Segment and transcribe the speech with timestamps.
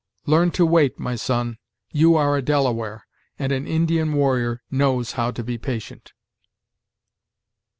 [0.25, 1.59] Learn to wait, my son,
[1.91, 3.05] you are a Delaware,
[3.37, 6.13] and an Indian warrior knows how to be patient."